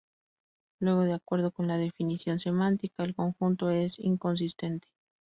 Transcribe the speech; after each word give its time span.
Luego, 0.79 1.03
de 1.03 1.13
acuerdo 1.13 1.51
con 1.51 1.67
la 1.67 1.77
definición 1.77 2.39
semántica, 2.39 3.03
el 3.03 3.13
conjunto 3.13 3.69
es 3.69 3.99
inconsistente. 3.99 4.87